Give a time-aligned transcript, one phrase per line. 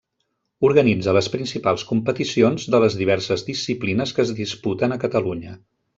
[0.69, 5.55] Organitza les principals competicions de les diverses disciplines que es disputen a Catalunya.